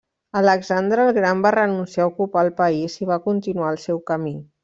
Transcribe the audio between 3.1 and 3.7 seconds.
va continuar